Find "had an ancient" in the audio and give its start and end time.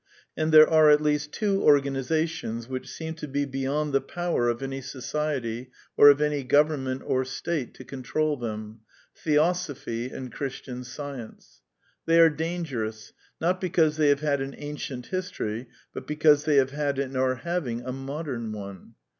14.21-15.05